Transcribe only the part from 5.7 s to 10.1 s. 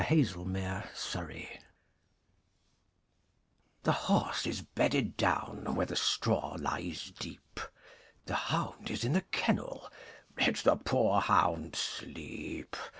Where the straw lies deep. The hound is in the kennel;